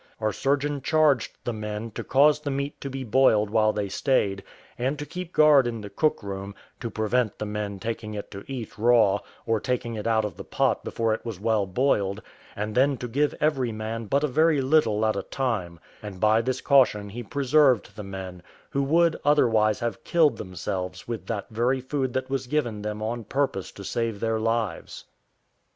[0.19, 4.43] Our surgeon charged the men to cause the meat to be boiled while they stayed,
[4.75, 8.43] and to keep guard in the cook room, to prevent the men taking it to
[8.47, 12.19] eat raw, or taking it out of the pot before it was well boiled,
[12.55, 16.41] and then to give every man but a very little at a time: and by
[16.41, 18.41] this caution he preserved the men,
[18.71, 23.23] who would otherwise have killed themselves with that very food that was given them on
[23.23, 25.05] purpose to save their lives.